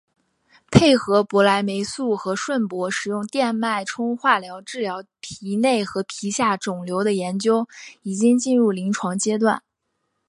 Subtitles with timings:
[0.71, 7.67] 配合博莱霉素和顺铂使用电脉冲化疗治疗皮内和皮下肿瘤的研究
[8.01, 9.61] 已经进入临床阶段。